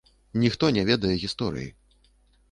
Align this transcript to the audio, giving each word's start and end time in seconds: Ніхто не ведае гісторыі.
Ніхто 0.43 0.69
не 0.77 0.85
ведае 0.87 1.11
гісторыі. 1.25 1.67